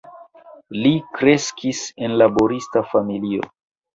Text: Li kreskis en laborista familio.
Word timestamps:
Li 0.85 0.93
kreskis 1.19 1.83
en 2.07 2.17
laborista 2.21 2.83
familio. 2.95 3.45